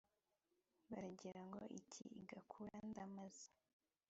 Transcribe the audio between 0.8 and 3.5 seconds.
baragira ngo iki igakura ndamaze